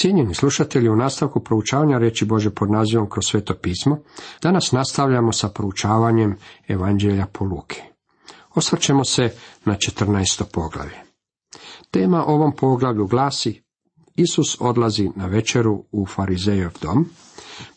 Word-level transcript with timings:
Cijenjeni 0.00 0.34
slušatelji, 0.34 0.88
u 0.88 0.96
nastavku 0.96 1.40
proučavanja 1.40 1.98
reći 1.98 2.24
Bože 2.24 2.50
pod 2.50 2.70
nazivom 2.70 3.10
kroz 3.10 3.24
sveto 3.26 3.54
pismo, 3.54 3.98
danas 4.42 4.72
nastavljamo 4.72 5.32
sa 5.32 5.48
proučavanjem 5.48 6.36
Evanđelja 6.68 7.26
po 7.32 7.44
Luki. 7.44 7.80
Osvrćemo 8.54 9.04
se 9.04 9.34
na 9.64 9.74
14. 9.74 10.44
poglavlje. 10.52 10.96
Tema 11.90 12.24
ovom 12.26 12.52
poglavlju 12.56 13.06
glasi 13.06 13.62
Isus 14.16 14.56
odlazi 14.60 15.10
na 15.16 15.26
večeru 15.26 15.84
u 15.92 16.06
Farizejev 16.06 16.70
dom, 16.82 17.06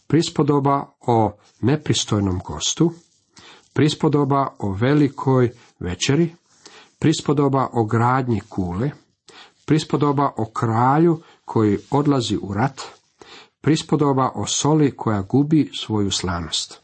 prispodoba 0.07 0.85
o 1.07 1.37
nepristojnom 1.61 2.39
gostu, 2.45 2.91
prispodoba 3.73 4.47
o 4.59 4.71
velikoj 4.71 5.51
večeri, 5.79 6.35
prispodoba 6.99 7.69
o 7.73 7.83
gradnji 7.83 8.41
kule, 8.49 8.91
prispodoba 9.65 10.31
o 10.37 10.45
kralju 10.45 11.21
koji 11.51 11.77
odlazi 11.91 12.37
u 12.41 12.53
rat, 12.53 12.81
prispodoba 13.61 14.31
o 14.35 14.45
soli 14.45 14.91
koja 14.91 15.21
gubi 15.21 15.71
svoju 15.73 16.11
slanost. 16.11 16.81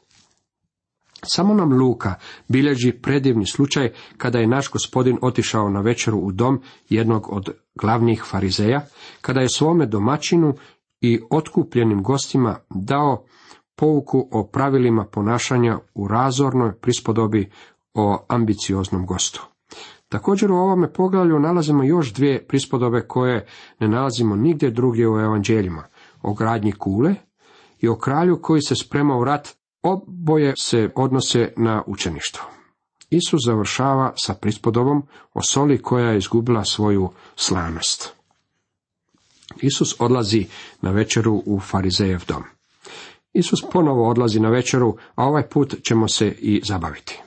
Samo 1.23 1.53
nam 1.53 1.73
Luka 1.73 2.13
bilježi 2.48 2.91
predivni 2.91 3.45
slučaj 3.45 3.93
kada 4.17 4.40
je 4.40 4.48
naš 4.48 4.71
gospodin 4.71 5.17
otišao 5.21 5.70
na 5.70 5.81
večeru 5.81 6.17
u 6.17 6.31
dom 6.31 6.62
jednog 6.90 7.34
od 7.34 7.49
glavnih 7.76 8.23
farizeja, 8.30 8.81
kada 9.21 9.41
je 9.41 9.49
svome 9.49 9.85
domaćinu 9.85 10.53
i 11.02 11.20
otkupljenim 11.29 12.04
gostima 12.04 12.57
dao 12.70 13.26
pouku 13.76 14.29
o 14.31 14.48
pravilima 14.48 15.05
ponašanja 15.05 15.79
u 15.93 16.07
razornoj 16.07 16.76
prispodobi 16.81 17.52
o 17.93 18.26
ambicioznom 18.27 19.05
gostu. 19.05 19.48
Također 20.09 20.52
u 20.52 20.55
ovome 20.55 20.93
poglavlju 20.93 21.39
nalazimo 21.39 21.84
još 21.84 22.13
dvije 22.13 22.48
prispodobe 22.48 23.02
koje 23.02 23.48
ne 23.79 23.88
nalazimo 23.88 24.35
nigdje 24.35 24.71
drugdje 24.71 25.09
u 25.09 25.20
evanđeljima. 25.20 25.84
O 26.21 26.34
gradnji 26.34 26.71
kule 26.71 27.15
i 27.79 27.88
o 27.88 27.95
kralju 27.95 28.39
koji 28.41 28.62
se 28.62 28.75
sprema 28.75 29.17
u 29.17 29.23
rat, 29.23 29.55
oboje 29.84 30.54
se 30.57 30.90
odnose 30.95 31.54
na 31.57 31.84
učeništvo. 31.87 32.45
Isus 33.09 33.41
završava 33.45 34.13
sa 34.15 34.34
prispodobom 34.34 35.04
o 35.34 35.41
soli 35.41 35.82
koja 35.82 36.10
je 36.10 36.17
izgubila 36.17 36.65
svoju 36.65 37.10
slanost. 37.35 38.13
Isus 39.62 39.95
odlazi 39.99 40.45
na 40.82 40.91
večeru 40.91 41.43
u 41.45 41.60
farizejev 41.60 42.21
dom. 42.27 42.43
Isus 43.34 43.63
ponovo 43.71 44.10
odlazi 44.10 44.39
na 44.39 44.49
večeru, 44.49 44.98
a 45.15 45.26
ovaj 45.26 45.49
put 45.49 45.76
ćemo 45.84 46.07
se 46.07 46.27
i 46.27 46.62
zabaviti. 46.65 47.21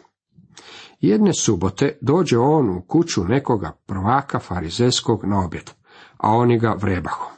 Jedne 1.01 1.33
subote 1.35 1.99
dođe 2.01 2.39
on 2.39 2.71
u 2.71 2.83
kuću 2.83 3.25
nekoga 3.25 3.73
prvaka 3.87 4.39
farizejskog 4.39 5.25
na 5.25 5.45
objed, 5.45 5.71
a 6.17 6.31
oni 6.31 6.59
ga 6.59 6.77
vrebahu. 6.81 7.31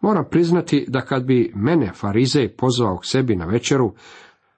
Moram 0.00 0.24
priznati 0.30 0.84
da 0.88 1.00
kad 1.00 1.24
bi 1.24 1.52
mene 1.56 1.92
farizej 1.94 2.56
pozvao 2.56 2.98
k 2.98 3.06
sebi 3.06 3.36
na 3.36 3.44
večeru, 3.44 3.94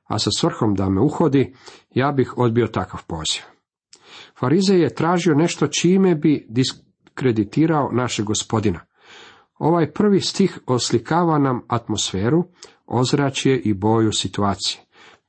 a 0.04 0.18
sa 0.18 0.30
svrhom 0.38 0.74
da 0.74 0.88
me 0.88 1.00
uhodi, 1.00 1.54
ja 1.90 2.12
bih 2.12 2.34
odbio 2.36 2.66
takav 2.66 3.06
poziv. 3.06 3.42
Farizej 4.40 4.80
je 4.80 4.94
tražio 4.94 5.34
nešto 5.34 5.66
čime 5.66 6.14
bi 6.14 6.46
diskreditirao 6.48 7.90
našeg 7.92 8.26
gospodina. 8.26 8.80
Ovaj 9.58 9.92
prvi 9.92 10.20
stih 10.20 10.58
oslikava 10.66 11.38
nam 11.38 11.60
atmosferu, 11.68 12.44
ozračje 12.86 13.60
i 13.60 13.74
boju 13.74 14.12
situacije. 14.12 14.83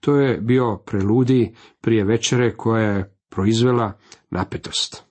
To 0.05 0.15
je 0.15 0.37
bio 0.41 0.77
preludij 0.85 1.53
prije 1.81 2.03
večere 2.03 2.55
koja 2.57 2.83
je 2.83 3.15
proizvela 3.29 3.93
napetost. 4.29 5.03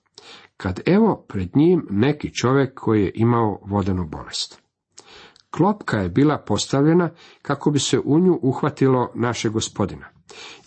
Kad 0.57 0.79
evo 0.85 1.25
pred 1.27 1.49
njim 1.55 1.87
neki 1.89 2.33
čovjek 2.33 2.73
koji 2.79 3.01
je 3.03 3.11
imao 3.15 3.59
vodenu 3.65 4.07
bolest. 4.07 4.61
Klopka 5.49 5.97
je 5.97 6.09
bila 6.09 6.37
postavljena 6.37 7.09
kako 7.41 7.71
bi 7.71 7.79
se 7.79 7.99
u 7.99 8.19
nju 8.19 8.39
uhvatilo 8.41 9.11
naše 9.15 9.49
gospodina. 9.49 10.05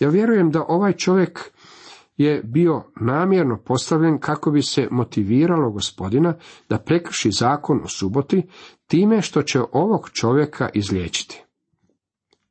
Ja 0.00 0.08
vjerujem 0.08 0.50
da 0.50 0.64
ovaj 0.68 0.92
čovjek 0.92 1.40
je 2.16 2.42
bio 2.44 2.82
namjerno 3.00 3.58
postavljen 3.64 4.18
kako 4.18 4.50
bi 4.50 4.62
se 4.62 4.88
motiviralo 4.90 5.70
gospodina 5.70 6.34
da 6.68 6.78
prekrši 6.78 7.30
zakon 7.30 7.80
u 7.84 7.88
suboti 7.88 8.42
time 8.86 9.22
što 9.22 9.42
će 9.42 9.60
ovog 9.72 10.10
čovjeka 10.12 10.68
izliječiti. 10.74 11.44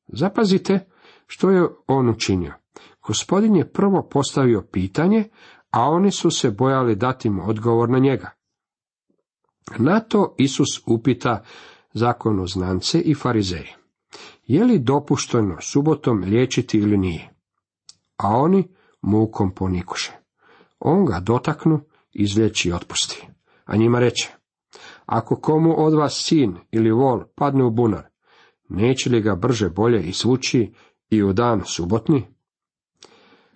Zapazite 0.08 0.86
što 1.28 1.50
je 1.50 1.68
on 1.88 2.10
učinio? 2.10 2.54
Gospodin 3.08 3.56
je 3.56 3.72
prvo 3.72 4.08
postavio 4.12 4.62
pitanje, 4.72 5.30
a 5.72 5.90
oni 5.90 6.12
su 6.12 6.32
se 6.32 6.52
bojali 6.52 6.96
dati 6.96 7.30
mu 7.30 7.50
odgovor 7.50 7.90
na 7.90 8.00
njega. 8.00 8.30
Na 9.78 10.00
to 10.00 10.36
Isus 10.38 10.82
upita 10.86 11.44
zakonoznance 11.94 13.00
i 13.00 13.16
farizeje. 13.16 13.76
Je 14.44 14.64
li 14.64 14.80
dopušteno 14.80 15.58
subotom 15.62 16.24
liječiti 16.24 16.78
ili 16.78 16.98
nije? 16.98 17.34
A 18.18 18.28
oni 18.28 18.68
mukom 19.02 19.52
ponikuše. 19.56 20.12
On 20.80 21.06
ga 21.06 21.20
dotaknu, 21.20 21.82
izliječi 22.14 22.70
i 22.70 22.74
otpusti. 22.74 23.28
A 23.66 23.78
njima 23.78 24.00
reče, 24.00 24.30
ako 25.06 25.36
komu 25.36 25.86
od 25.86 25.94
vas 25.94 26.24
sin 26.26 26.56
ili 26.72 26.92
vol 26.92 27.24
padne 27.36 27.64
u 27.64 27.72
bunar, 27.72 28.08
neće 28.70 29.10
li 29.10 29.22
ga 29.22 29.36
brže 29.36 29.70
bolje 29.70 30.04
izvući 30.04 30.74
i 31.10 31.24
u 31.24 31.34
dan 31.34 31.62
subotni? 31.66 32.28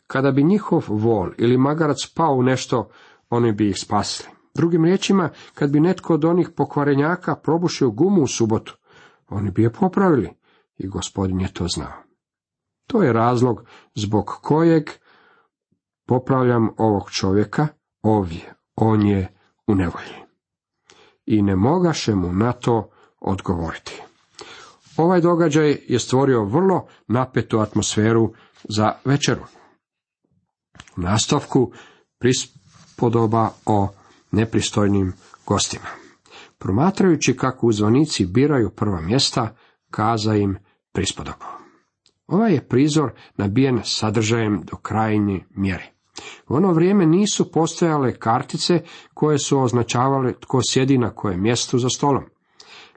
Kada 0.08 0.32
bi 0.32 0.44
njihov 0.44 0.84
vol 0.88 1.30
ili 1.38 1.58
magarac 1.58 1.98
pao 2.16 2.34
u 2.34 2.44
nešto, 2.44 2.90
oni 3.30 3.52
bi 3.52 3.70
ih 3.70 3.80
spasili. 3.80 4.30
Drugim 4.54 4.86
riječima, 4.86 5.30
kad 5.54 5.70
bi 5.72 5.80
netko 5.80 6.14
od 6.14 6.26
onih 6.26 6.50
pokvarenjaka 6.56 7.36
probušio 7.36 7.92
gumu 7.92 8.24
u 8.24 8.28
subotu, 8.28 8.78
oni 9.30 9.52
bi 9.52 9.64
je 9.64 9.74
popravili 9.74 10.30
i 10.78 10.88
gospodin 10.88 11.42
je 11.42 11.54
to 11.54 11.68
znao. 11.68 12.04
To 12.88 13.04
je 13.04 13.14
razlog 13.14 13.64
zbog 13.96 14.26
kojeg 14.42 14.90
popravljam 16.06 16.70
ovog 16.78 17.12
čovjeka 17.12 17.68
ovdje. 18.02 18.54
On 18.76 19.06
je 19.06 19.34
u 19.68 19.76
nevolji. 19.76 20.16
I 21.26 21.42
ne 21.42 21.56
mogaše 21.56 22.16
mu 22.16 22.34
na 22.34 22.52
to 22.52 22.90
odgovoriti. 23.20 24.02
Ovaj 24.97 25.22
događaj 25.22 25.78
je 25.88 26.00
stvorio 26.00 26.44
vrlo 26.46 26.88
napetu 27.07 27.59
atmosferu 27.59 28.34
za 28.69 28.94
večeru. 29.06 29.41
U 30.97 31.02
nastavku 31.02 31.72
prispodoba 32.19 33.50
o 33.66 33.88
nepristojnim 34.31 35.13
gostima. 35.47 35.88
Promatrajući 36.57 37.38
kako 37.38 37.68
uzvanici 37.68 38.25
biraju 38.25 38.69
prva 38.69 39.02
mjesta, 39.02 39.56
kaza 39.91 40.35
im 40.35 40.57
prispodobu. 40.94 41.46
Ovaj 42.28 42.53
je 42.53 42.68
prizor 42.68 43.12
nabijen 43.38 43.81
sadržajem 43.84 44.62
do 44.72 44.78
krajnje 44.78 45.46
mjere. 45.56 45.91
U 46.50 46.56
ono 46.56 46.73
vrijeme 46.73 47.06
nisu 47.06 47.52
postojale 47.52 48.16
kartice 48.16 48.81
koje 49.13 49.40
su 49.40 49.59
označavale 49.59 50.34
tko 50.40 50.62
sjedi 50.69 50.97
na 50.97 51.09
kojem 51.09 51.41
mjestu 51.41 51.79
za 51.79 51.90
stolom. 51.90 52.23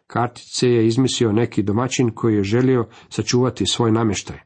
Kartice 0.07 0.69
je 0.69 0.87
izmislio 0.87 1.33
neki 1.33 1.63
domaćin 1.63 2.11
koji 2.11 2.35
je 2.35 2.43
želio 2.43 2.89
sačuvati 3.09 3.67
svoj 3.67 3.93
namještaj. 3.93 4.39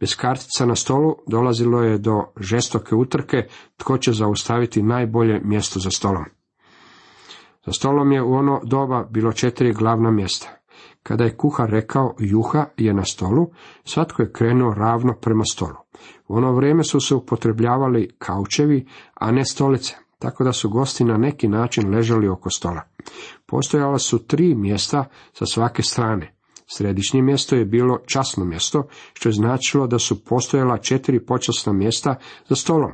Bez 0.00 0.16
kartica 0.16 0.66
na 0.66 0.74
stolu 0.74 1.16
dolazilo 1.26 1.82
je 1.82 1.98
do 1.98 2.24
žestoke 2.40 2.94
utrke 2.94 3.46
tko 3.76 3.98
će 3.98 4.12
zaustaviti 4.12 4.82
najbolje 4.82 5.40
mjesto 5.44 5.80
za 5.80 5.90
stolom. 5.90 6.24
Za 7.66 7.72
stolom 7.72 8.12
je 8.12 8.22
u 8.22 8.32
ono 8.32 8.60
doba 8.64 9.04
bilo 9.10 9.32
četiri 9.32 9.72
glavna 9.72 10.10
mjesta. 10.10 10.60
Kada 11.02 11.24
je 11.24 11.36
kuhar 11.36 11.70
rekao 11.70 12.14
juha 12.18 12.66
je 12.76 12.94
na 12.94 13.04
stolu, 13.04 13.46
svatko 13.84 14.22
je 14.22 14.32
krenuo 14.32 14.74
ravno 14.74 15.14
prema 15.20 15.44
stolu. 15.44 15.76
U 16.28 16.36
ono 16.36 16.52
vrijeme 16.52 16.84
su 16.84 17.00
se 17.00 17.14
upotrebljavali 17.14 18.10
kaučevi, 18.18 18.86
a 19.14 19.30
ne 19.30 19.44
stolice, 19.44 19.96
tako 20.20 20.44
da 20.44 20.52
su 20.52 20.68
gosti 20.70 21.04
na 21.04 21.16
neki 21.16 21.48
način 21.48 21.94
ležali 21.94 22.28
oko 22.28 22.50
stola. 22.50 22.82
Postojala 23.46 23.98
su 23.98 24.26
tri 24.26 24.54
mjesta 24.54 25.04
sa 25.32 25.46
svake 25.46 25.82
strane. 25.82 26.36
Središnje 26.66 27.22
mjesto 27.22 27.56
je 27.56 27.64
bilo 27.64 27.98
časno 28.06 28.44
mjesto, 28.44 28.88
što 29.12 29.28
je 29.28 29.32
značilo 29.32 29.86
da 29.86 29.98
su 29.98 30.24
postojala 30.24 30.78
četiri 30.78 31.26
počasna 31.26 31.72
mjesta 31.72 32.16
za 32.48 32.56
stolom. 32.56 32.92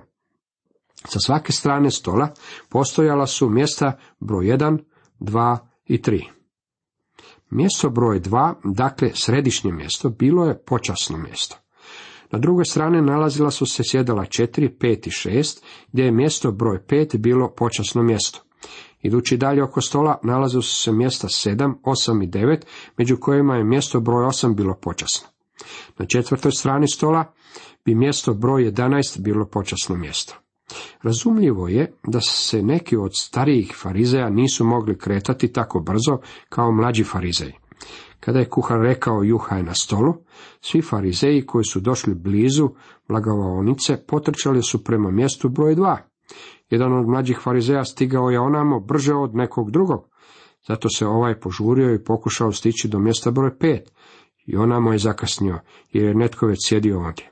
Sa 1.04 1.18
svake 1.20 1.52
strane 1.52 1.90
stola 1.90 2.34
postojala 2.68 3.26
su 3.26 3.48
mjesta 3.48 3.98
broj 4.20 4.46
1, 4.46 4.78
2 5.20 5.58
i 5.86 5.98
3. 5.98 6.24
Mjesto 7.50 7.90
broj 7.90 8.20
2, 8.20 8.54
dakle 8.64 9.10
središnje 9.14 9.72
mjesto, 9.72 10.08
bilo 10.08 10.46
je 10.46 10.62
počasno 10.64 11.18
mjesto. 11.18 11.56
Na 12.30 12.38
drugoj 12.38 12.64
strani 12.64 13.02
nalazila 13.02 13.50
su 13.50 13.66
se 13.66 13.82
sjedala 13.84 14.22
4, 14.22 14.70
5 14.78 15.06
i 15.06 15.10
6, 15.10 15.62
gdje 15.92 16.02
je 16.02 16.10
mjesto 16.10 16.52
broj 16.52 16.78
5 16.88 17.18
bilo 17.18 17.50
počasno 17.56 18.02
mjesto. 18.02 18.40
Idući 19.02 19.36
dalje 19.36 19.62
oko 19.62 19.80
stola 19.80 20.18
nalazili 20.22 20.62
su 20.62 20.82
se 20.82 20.92
mjesta 20.92 21.28
7, 21.28 21.74
8 21.82 22.24
i 22.24 22.28
9, 22.28 22.60
među 22.96 23.16
kojima 23.16 23.56
je 23.56 23.64
mjesto 23.64 24.00
broj 24.00 24.24
8 24.24 24.54
bilo 24.54 24.74
počasno. 24.74 25.28
Na 25.98 26.06
četvrtoj 26.06 26.52
strani 26.52 26.88
stola 26.88 27.32
bi 27.84 27.94
mjesto 27.94 28.34
broj 28.34 28.72
11 28.72 29.20
bilo 29.20 29.46
počasno 29.46 29.96
mjesto. 29.96 30.34
Razumljivo 31.02 31.68
je 31.68 31.92
da 32.06 32.20
se 32.20 32.62
neki 32.62 32.96
od 32.96 33.10
starijih 33.14 33.74
farizeja 33.82 34.30
nisu 34.30 34.64
mogli 34.64 34.98
kretati 34.98 35.52
tako 35.52 35.80
brzo 35.80 36.18
kao 36.48 36.72
mlađi 36.72 37.04
farizeji. 37.04 37.52
Kada 38.20 38.38
je 38.38 38.48
kuhar 38.48 38.80
rekao 38.80 39.22
juha 39.22 39.56
je 39.56 39.62
na 39.62 39.74
stolu, 39.74 40.14
svi 40.60 40.82
farizeji 40.82 41.46
koji 41.46 41.64
su 41.64 41.80
došli 41.80 42.14
blizu 42.14 42.68
blagovaonice 43.08 43.96
potrčali 44.06 44.62
su 44.62 44.84
prema 44.84 45.10
mjestu 45.10 45.48
broj 45.48 45.74
dva. 45.74 45.98
Jedan 46.70 46.92
od 46.92 47.08
mlađih 47.08 47.38
farizeja 47.42 47.84
stigao 47.84 48.30
je 48.30 48.40
onamo 48.40 48.80
brže 48.80 49.14
od 49.14 49.34
nekog 49.34 49.70
drugog, 49.70 50.08
zato 50.68 50.88
se 50.88 51.06
ovaj 51.06 51.40
požurio 51.40 51.94
i 51.94 52.04
pokušao 52.04 52.52
stići 52.52 52.88
do 52.88 52.98
mjesta 52.98 53.30
broj 53.30 53.58
pet. 53.58 53.92
I 54.46 54.56
onamo 54.56 54.92
je 54.92 54.98
zakasnio, 54.98 55.58
jer 55.92 56.04
je 56.04 56.14
netko 56.14 56.46
već 56.46 56.58
sjedio 56.68 56.98
ovdje. 56.98 57.30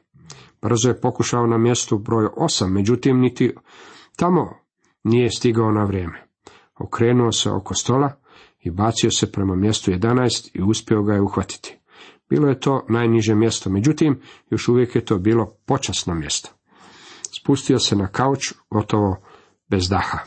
Brzo 0.63 0.89
je 0.89 1.01
pokušao 1.01 1.47
na 1.47 1.59
mjestu 1.59 1.99
broj 1.99 2.29
osam, 2.37 2.73
međutim 2.73 3.21
niti 3.21 3.55
tamo 4.17 4.55
nije 5.05 5.31
stigao 5.31 5.73
na 5.73 5.85
vrijeme. 5.85 6.27
Okrenuo 6.79 7.33
se 7.33 7.51
oko 7.51 7.75
stola 7.75 8.13
i 8.65 8.71
bacio 8.71 9.11
se 9.11 9.33
prema 9.33 9.57
mjestu 9.57 9.91
11 9.91 10.51
i 10.55 10.63
uspio 10.63 11.03
ga 11.03 11.15
je 11.15 11.21
uhvatiti. 11.21 11.79
Bilo 12.31 12.49
je 12.49 12.61
to 12.61 12.87
najniže 12.89 13.35
mjesto, 13.35 13.71
međutim, 13.71 14.21
još 14.51 14.69
uvijek 14.69 14.95
je 14.95 15.05
to 15.05 15.19
bilo 15.19 15.57
počasno 15.67 16.15
mjesto. 16.15 16.51
Spustio 17.41 17.79
se 17.79 17.97
na 17.97 18.07
kauč, 18.07 18.53
gotovo 18.71 19.17
bez 19.69 19.89
daha. 19.89 20.19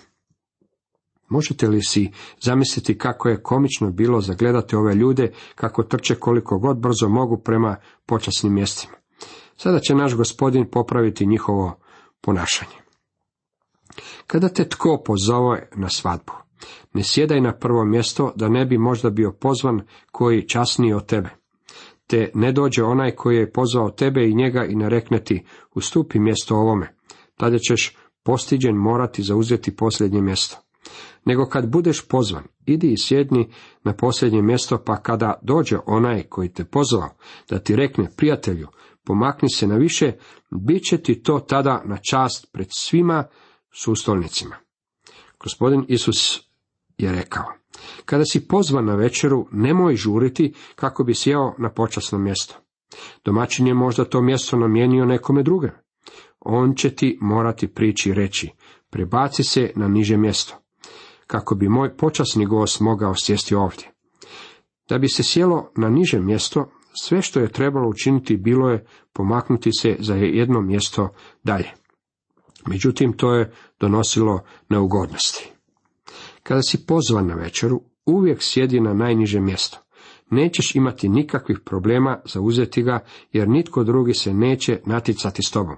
Možete 1.30 1.68
li 1.68 1.84
si 1.84 2.12
zamisliti 2.42 2.98
kako 2.98 3.30
je 3.30 3.44
komično 3.44 3.92
bilo 3.92 4.22
zagledati 4.22 4.76
ove 4.76 4.96
ljude, 4.96 5.32
kako 5.56 5.84
trče 5.84 6.16
koliko 6.16 6.58
god 6.60 6.78
brzo 6.78 7.10
mogu 7.10 7.38
prema 7.38 7.76
počasnim 8.06 8.54
mjestima? 8.54 8.94
Sada 9.58 9.80
će 9.80 9.96
naš 9.96 10.16
gospodin 10.16 10.70
popraviti 10.72 11.26
njihovo 11.26 11.80
ponašanje. 12.22 12.76
Kada 14.28 14.50
te 14.50 14.70
tko 14.70 15.02
pozove 15.06 15.70
na 15.76 15.90
svadbu, 15.90 16.34
ne 16.94 17.04
sjedaj 17.04 17.42
na 17.42 17.54
prvo 17.54 17.86
mjesto 17.86 18.34
da 18.36 18.50
ne 18.50 18.66
bi 18.66 18.78
možda 18.78 19.10
bio 19.10 19.32
pozvan 19.32 19.82
koji 20.12 20.48
časniji 20.48 20.94
od 20.94 21.06
tebe. 21.06 21.30
Te 22.08 22.32
ne 22.34 22.52
dođe 22.52 22.84
onaj 22.84 23.12
koji 23.12 23.38
je 23.38 23.52
pozvao 23.52 23.90
tebe 23.90 24.28
i 24.30 24.36
njega 24.36 24.66
i 24.66 24.76
ne 24.76 24.90
rekne 24.90 25.24
ti, 25.24 25.46
ustupi 25.76 26.20
mjesto 26.20 26.56
ovome. 26.56 26.96
Tada 27.36 27.58
ćeš 27.58 27.98
postiđen 28.24 28.76
morati 28.76 29.24
zauzeti 29.24 29.76
posljednje 29.76 30.22
mjesto. 30.22 30.58
Nego 31.26 31.46
kad 31.46 31.70
budeš 31.70 32.08
pozvan, 32.08 32.44
idi 32.66 32.92
i 32.92 32.98
sjedni 32.98 33.50
na 33.84 33.94
posljednje 33.94 34.42
mjesto, 34.42 34.84
pa 34.86 34.96
kada 34.96 35.40
dođe 35.42 35.78
onaj 35.86 36.24
koji 36.24 36.50
te 36.50 36.66
pozvao, 36.66 37.10
da 37.50 37.60
ti 37.60 37.76
rekne, 37.76 38.10
prijatelju, 38.18 38.68
pomakni 39.06 39.50
se 39.50 39.68
na 39.68 39.76
više, 39.76 40.12
bit 40.52 40.84
će 40.84 40.98
ti 40.98 41.24
to 41.24 41.40
tada 41.40 41.82
na 41.86 41.98
čast 42.12 42.52
pred 42.52 42.68
svima 42.70 43.24
sustolnicima. 43.84 44.56
Gospodin 45.40 45.86
Isus 45.88 46.47
je 46.98 47.12
rekao, 47.12 47.46
kada 48.06 48.26
si 48.26 48.48
pozvan 48.48 48.86
na 48.86 48.96
večeru, 48.96 49.48
nemoj 49.52 49.96
žuriti 49.96 50.54
kako 50.76 51.04
bi 51.04 51.14
sjeo 51.14 51.54
na 51.58 51.70
počasno 51.70 52.18
mjesto. 52.18 52.56
Domaćin 53.26 53.68
je 53.68 53.74
možda 53.74 54.06
to 54.06 54.22
mjesto 54.22 54.58
namijenio 54.58 55.06
nekome 55.06 55.44
druge. 55.44 55.70
On 56.40 56.76
će 56.76 56.96
ti 56.96 57.18
morati 57.22 57.68
prići 57.68 58.14
reći, 58.14 58.50
prebaci 58.90 59.44
se 59.44 59.72
na 59.76 59.88
niže 59.88 60.18
mjesto, 60.18 60.56
kako 61.28 61.56
bi 61.56 61.70
moj 61.70 61.98
počasni 61.98 62.46
gost 62.46 62.80
mogao 62.80 63.14
sjesti 63.16 63.56
ovdje. 63.56 63.92
Da 64.90 64.98
bi 64.98 65.10
se 65.10 65.24
sjelo 65.24 65.72
na 65.78 65.90
niže 65.90 66.20
mjesto, 66.20 66.72
sve 67.02 67.22
što 67.22 67.40
je 67.40 67.52
trebalo 67.52 67.90
učiniti 67.90 68.38
bilo 68.38 68.70
je 68.70 68.86
pomaknuti 69.14 69.70
se 69.72 69.96
za 70.00 70.16
jedno 70.16 70.62
mjesto 70.62 71.10
dalje. 71.44 71.72
Međutim, 72.68 73.14
to 73.14 73.34
je 73.34 73.54
donosilo 73.80 74.44
neugodnosti. 74.70 75.57
Kada 76.48 76.62
si 76.62 76.86
pozvan 76.86 77.28
na 77.28 77.36
večeru, 77.36 77.82
uvijek 78.06 78.38
sjedi 78.42 78.80
na 78.80 78.94
najniže 78.94 79.40
mjesto. 79.40 79.78
Nećeš 80.30 80.76
imati 80.76 81.10
nikakvih 81.10 81.60
problema 81.66 82.22
za 82.26 82.42
uzeti 82.42 82.84
ga, 82.84 83.00
jer 83.32 83.48
nitko 83.48 83.84
drugi 83.84 84.14
se 84.14 84.34
neće 84.34 84.80
naticati 84.86 85.44
s 85.44 85.52
tobom. 85.52 85.76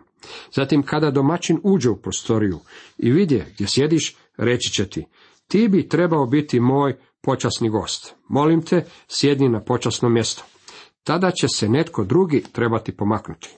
Zatim, 0.55 0.83
kada 0.83 1.11
domaćin 1.11 1.59
uđe 1.63 1.89
u 1.89 2.01
prostoriju 2.01 2.59
i 2.97 3.11
vidje 3.11 3.51
gdje 3.53 3.67
sjediš, 3.67 4.17
reći 4.37 4.73
će 4.73 4.89
ti, 4.89 5.05
ti 5.47 5.67
bi 5.67 5.89
trebao 5.89 6.25
biti 6.25 6.59
moj 6.59 6.97
počasni 7.21 7.69
gost. 7.69 8.15
Molim 8.27 8.61
te, 8.61 8.85
sjedni 9.07 9.49
na 9.49 9.63
počasno 9.63 10.09
mjesto 10.09 10.43
tada 11.09 11.31
će 11.31 11.47
se 11.47 11.69
netko 11.69 12.03
drugi 12.03 12.43
trebati 12.51 12.97
pomaknuti. 12.97 13.57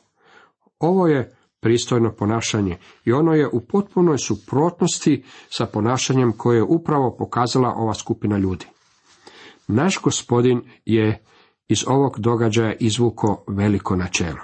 Ovo 0.79 1.07
je 1.07 1.35
pristojno 1.61 2.11
ponašanje 2.11 2.77
i 3.05 3.11
ono 3.11 3.33
je 3.33 3.47
u 3.47 3.61
potpunoj 3.61 4.17
suprotnosti 4.17 5.23
sa 5.49 5.65
ponašanjem 5.65 6.33
koje 6.37 6.57
je 6.57 6.63
upravo 6.63 7.15
pokazala 7.17 7.73
ova 7.75 7.93
skupina 7.93 8.37
ljudi. 8.37 8.65
Naš 9.67 10.01
gospodin 10.01 10.61
je 10.85 11.23
iz 11.67 11.83
ovog 11.87 12.19
događaja 12.19 12.75
izvuko 12.79 13.43
veliko 13.47 13.95
načelo. 13.95 14.39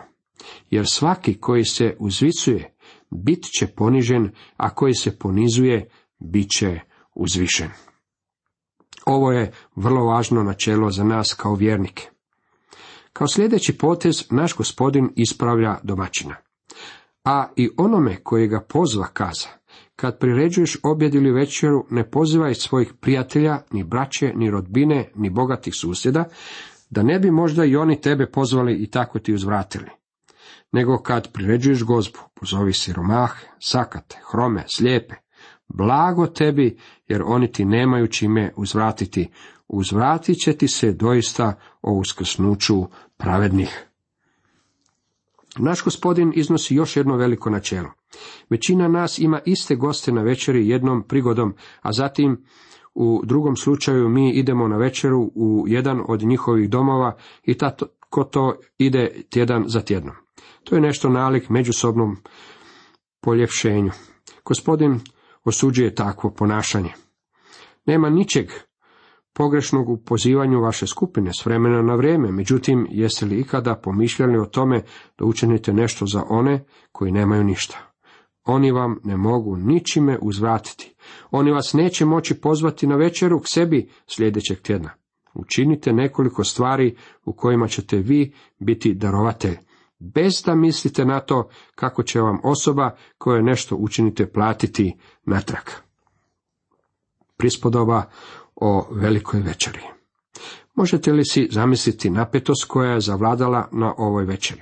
Jer 0.69 0.85
svaki 0.87 1.39
koji 1.39 1.65
se 1.65 1.95
uzvicuje, 1.99 2.75
bit 3.11 3.43
će 3.59 3.67
ponižen, 3.67 4.31
a 4.57 4.69
koji 4.69 4.93
se 4.93 5.19
ponizuje, 5.19 5.89
bit 6.19 6.49
će 6.57 6.79
uzvišen. 7.15 7.69
Ovo 9.05 9.31
je 9.31 9.51
vrlo 9.75 10.05
važno 10.05 10.43
načelo 10.43 10.91
za 10.91 11.03
nas 11.03 11.33
kao 11.33 11.55
vjernike. 11.55 12.09
Kao 13.13 13.27
sljedeći 13.27 13.77
potez 13.77 14.31
naš 14.31 14.55
gospodin 14.55 15.09
ispravlja 15.15 15.79
domaćina. 15.83 16.35
A 17.29 17.47
i 17.55 17.69
onome 17.77 18.15
koji 18.23 18.47
ga 18.47 18.61
pozva 18.69 19.07
kaza, 19.07 19.47
kad 19.95 20.19
priređuješ 20.19 20.77
objed 20.83 21.15
ili 21.15 21.31
večeru, 21.31 21.85
ne 21.89 22.11
pozivaj 22.11 22.53
svojih 22.53 22.93
prijatelja, 23.01 23.61
ni 23.71 23.83
braće, 23.83 24.33
ni 24.35 24.51
rodbine, 24.51 25.11
ni 25.15 25.29
bogatih 25.29 25.73
susjeda, 25.75 26.25
da 26.89 27.03
ne 27.03 27.19
bi 27.19 27.31
možda 27.31 27.65
i 27.65 27.75
oni 27.75 28.01
tebe 28.01 28.31
pozvali 28.31 28.73
i 28.73 28.87
tako 28.91 29.19
ti 29.19 29.33
uzvratili. 29.33 29.89
Nego 30.71 30.97
kad 30.97 31.31
priređuješ 31.31 31.83
gozbu, 31.83 32.19
pozovi 32.33 32.73
siromahe, 32.73 33.45
sakate, 33.59 34.19
hrome, 34.31 34.63
slijepe, 34.67 35.15
blago 35.67 36.27
tebi, 36.27 36.77
jer 37.07 37.21
oni 37.25 37.51
ti 37.51 37.65
nemaju 37.65 38.07
čime 38.07 38.53
uzvratiti, 38.55 39.29
uzvratit 39.67 40.37
će 40.43 40.53
ti 40.53 40.67
se 40.67 40.91
doista 40.91 41.53
o 41.81 41.93
uskrsnuću 41.93 42.85
pravednih. 43.17 43.86
Naš 45.59 45.83
gospodin 45.83 46.31
iznosi 46.35 46.75
još 46.75 46.95
jedno 46.97 47.15
veliko 47.15 47.49
načelo. 47.49 47.89
Većina 48.49 48.87
nas 48.87 49.19
ima 49.19 49.39
iste 49.45 49.75
goste 49.75 50.11
na 50.11 50.21
večeri 50.21 50.67
jednom 50.69 51.03
prigodom, 51.03 51.53
a 51.81 51.93
zatim 51.93 52.45
u 52.95 53.21
drugom 53.25 53.55
slučaju 53.55 54.09
mi 54.09 54.31
idemo 54.31 54.67
na 54.67 54.77
večeru 54.77 55.31
u 55.35 55.65
jedan 55.67 56.01
od 56.07 56.21
njihovih 56.21 56.69
domova 56.69 57.15
i 57.43 57.53
tako 57.53 58.23
to 58.23 58.55
ide 58.77 59.21
tjedan 59.29 59.63
za 59.67 59.81
tjednom. 59.81 60.15
To 60.63 60.75
je 60.75 60.81
nešto 60.81 61.09
nalik 61.09 61.49
međusobnom 61.49 62.17
poljepšenju. 63.21 63.91
Gospodin 64.45 64.99
osuđuje 65.43 65.95
takvo 65.95 66.29
ponašanje. 66.31 66.93
Nema 67.85 68.09
ničeg 68.09 68.49
pogrešnog 69.37 69.89
u 69.89 69.97
pozivanju 69.97 70.61
vaše 70.61 70.87
skupine 70.87 71.31
s 71.33 71.45
vremena 71.45 71.81
na 71.81 71.95
vrijeme, 71.95 72.31
međutim, 72.31 72.87
jeste 72.89 73.25
li 73.25 73.39
ikada 73.39 73.75
pomišljali 73.75 74.37
o 74.39 74.45
tome 74.45 74.83
da 75.19 75.25
učinite 75.25 75.73
nešto 75.73 76.05
za 76.05 76.23
one 76.29 76.65
koji 76.91 77.11
nemaju 77.11 77.43
ništa? 77.43 77.77
Oni 78.45 78.71
vam 78.71 78.99
ne 79.03 79.17
mogu 79.17 79.55
ničime 79.57 80.17
uzvratiti. 80.21 80.95
Oni 81.31 81.51
vas 81.51 81.73
neće 81.73 82.05
moći 82.05 82.41
pozvati 82.41 82.87
na 82.87 82.95
večeru 82.95 83.39
k 83.39 83.47
sebi 83.47 83.89
sljedećeg 84.07 84.61
tjedna. 84.61 84.89
Učinite 85.33 85.93
nekoliko 85.93 86.43
stvari 86.43 86.95
u 87.25 87.33
kojima 87.33 87.67
ćete 87.67 87.97
vi 87.97 88.33
biti 88.59 88.93
darovatelj, 88.93 89.57
bez 89.99 90.43
da 90.45 90.55
mislite 90.55 91.05
na 91.05 91.19
to 91.19 91.49
kako 91.75 92.03
će 92.03 92.19
vam 92.21 92.39
osoba 92.43 92.95
koja 93.17 93.41
nešto 93.41 93.75
učinite 93.75 94.31
platiti 94.31 94.97
natrag. 95.25 95.63
Prispodoba 97.37 98.03
o 98.61 98.87
velikoj 98.91 99.39
večeri. 99.39 99.79
Možete 100.75 101.13
li 101.13 101.25
si 101.25 101.47
zamisliti 101.51 102.09
napetost 102.09 102.65
koja 102.67 102.91
je 102.91 103.01
zavladala 103.01 103.69
na 103.71 103.93
ovoj 103.97 104.25
večeri? 104.25 104.61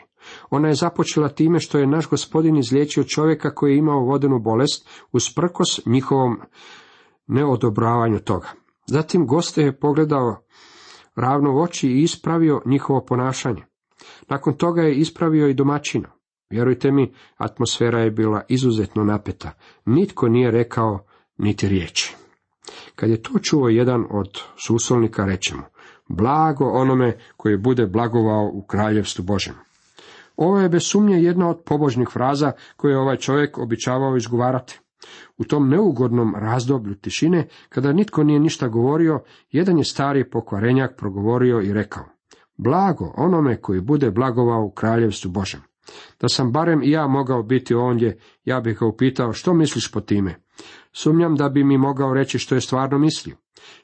Ona 0.50 0.68
je 0.68 0.76
započela 0.76 1.30
time 1.30 1.60
što 1.60 1.78
je 1.78 1.88
naš 1.88 2.08
gospodin 2.10 2.58
izliječio 2.58 3.04
čovjeka 3.04 3.56
koji 3.56 3.72
je 3.72 3.78
imao 3.78 4.00
vodenu 4.00 4.40
bolest 4.40 4.90
usprkos 5.12 5.86
njihovom 5.86 6.42
neodobravanju 7.28 8.20
toga. 8.20 8.48
Zatim 8.88 9.28
goste 9.28 9.62
je 9.62 9.80
pogledao 9.80 10.46
ravno 11.16 11.56
u 11.56 11.62
oči 11.62 11.88
i 11.88 12.02
ispravio 12.02 12.62
njihovo 12.66 13.06
ponašanje. 13.06 13.64
Nakon 14.30 14.54
toga 14.54 14.82
je 14.82 14.96
ispravio 14.96 15.48
i 15.48 15.54
domaćina. 15.54 16.10
Vjerujte 16.50 16.92
mi, 16.92 17.14
atmosfera 17.38 18.00
je 18.00 18.12
bila 18.12 18.42
izuzetno 18.50 19.04
napeta. 19.04 19.52
Nitko 19.86 20.28
nije 20.28 20.52
rekao 20.52 21.06
niti 21.38 21.70
riječi. 21.70 22.16
Kad 22.96 23.10
je 23.10 23.22
to 23.22 23.40
čuo 23.40 23.70
jedan 23.70 24.06
od 24.10 24.40
susolnika, 24.68 25.26
rečemo, 25.26 25.64
blago 26.08 26.66
onome 26.66 27.18
koji 27.38 27.58
bude 27.58 27.88
blagovao 27.88 28.50
u 28.54 28.66
kraljevstvu 28.66 29.24
Božem. 29.24 29.54
Ovo 30.36 30.60
je 30.60 30.70
bez 30.70 30.82
sumnje 30.84 31.24
jedna 31.24 31.50
od 31.50 31.62
pobožnih 31.66 32.08
fraza 32.14 32.52
koje 32.78 32.92
je 32.92 33.00
ovaj 33.00 33.18
čovjek 33.18 33.58
običavao 33.58 34.18
izgovarati. 34.18 34.80
U 35.38 35.44
tom 35.44 35.70
neugodnom 35.70 36.36
razdoblju 36.36 36.96
tišine, 36.96 37.48
kada 37.70 37.94
nitko 37.94 38.24
nije 38.24 38.40
ništa 38.40 38.68
govorio, 38.68 39.20
jedan 39.52 39.78
je 39.78 39.84
stari 39.84 40.30
pokvarenjak 40.30 40.98
progovorio 40.98 41.62
i 41.62 41.74
rekao, 41.74 42.04
blago 42.58 43.14
onome 43.18 43.62
koji 43.62 43.82
bude 43.82 44.12
blagovao 44.12 44.66
u 44.66 44.72
kraljevstvu 44.72 45.32
Božem. 45.32 45.62
Da 46.22 46.30
sam 46.30 46.52
barem 46.52 46.84
i 46.84 46.92
ja 46.92 47.08
mogao 47.08 47.44
biti 47.44 47.76
ondje, 47.76 48.20
ja 48.46 48.60
bih 48.60 48.78
ga 48.80 48.86
upitao 48.86 49.34
što 49.34 49.54
misliš 49.54 49.92
po 49.92 50.02
time. 50.02 50.45
Sumnjam 50.98 51.36
da 51.36 51.50
bi 51.50 51.64
mi 51.64 51.78
mogao 51.78 52.14
reći 52.14 52.40
što 52.40 52.56
je 52.56 52.62
stvarno 52.62 52.98
mislio. 52.98 53.36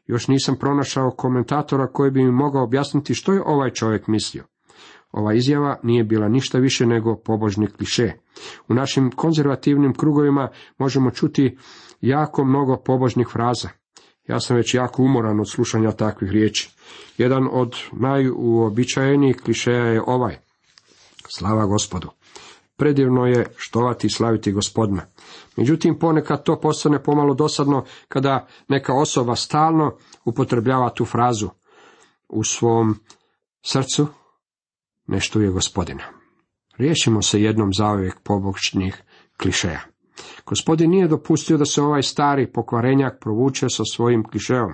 Još 0.06 0.28
nisam 0.28 0.56
pronašao 0.60 1.12
komentatora 1.12 1.88
koji 1.88 2.12
bi 2.12 2.24
mi 2.24 2.32
mogao 2.32 2.64
objasniti 2.64 3.14
što 3.14 3.34
je 3.34 3.42
ovaj 3.46 3.70
čovjek 3.70 4.08
mislio. 4.08 4.44
Ova 5.12 5.34
izjava 5.34 5.80
nije 5.84 6.04
bila 6.04 6.30
ništa 6.30 6.58
više 6.58 6.86
nego 6.86 7.16
pobožni 7.16 7.68
kliše. 7.68 8.12
U 8.68 8.74
našim 8.74 9.12
konzervativnim 9.12 9.94
krugovima 9.94 10.50
možemo 10.78 11.12
čuti 11.12 11.58
jako 12.02 12.46
mnogo 12.46 12.78
pobožnih 12.86 13.28
fraza. 13.32 13.70
Ja 14.28 14.40
sam 14.40 14.58
već 14.58 14.74
jako 14.74 15.04
umoran 15.04 15.40
od 15.40 15.50
slušanja 15.50 15.92
takvih 15.92 16.32
riječi. 16.32 16.70
Jedan 17.18 17.48
od 17.52 17.76
najuobičajenijih 17.92 19.38
klišeja 19.38 19.86
je 19.86 20.02
ovaj. 20.08 20.38
Slava 21.38 21.66
gospodu. 21.66 22.08
Predivno 22.82 23.26
je 23.26 23.46
štovati 23.58 24.08
i 24.08 24.10
slaviti 24.10 24.52
gospodina. 24.52 25.02
Međutim, 25.58 26.00
ponekad 26.00 26.44
to 26.44 26.60
postane 26.60 27.04
pomalo 27.04 27.34
dosadno 27.34 27.84
kada 28.08 28.48
neka 28.68 28.94
osoba 28.94 29.36
stalno 29.36 29.98
upotrebljava 30.26 30.90
tu 30.90 31.06
frazu 31.06 31.50
u 32.30 32.44
svom 32.44 32.96
srcu, 33.66 34.08
nešto 35.08 35.42
je 35.42 35.52
gospodina. 35.52 36.04
Riješimo 36.78 37.22
se 37.22 37.42
jednom 37.42 37.74
zauvijek 37.74 38.20
pobočnih 38.24 39.04
klišeja. 39.38 39.82
Gospodin 40.46 40.90
nije 40.90 41.08
dopustio 41.08 41.58
da 41.58 41.66
se 41.66 41.82
ovaj 41.82 42.04
stari 42.04 42.52
pokvarenjak 42.52 43.20
provuče 43.20 43.66
sa 43.70 43.84
svojim 43.94 44.24
klišeom. 44.24 44.74